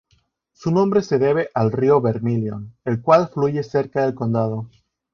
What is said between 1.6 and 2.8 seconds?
Río Vermilion,